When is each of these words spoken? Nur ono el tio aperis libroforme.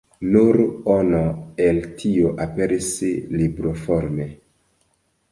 Nur 0.35 0.55
ono 0.93 1.17
el 1.65 1.81
tio 1.99 2.31
aperis 2.45 2.87
libroforme. 3.41 4.27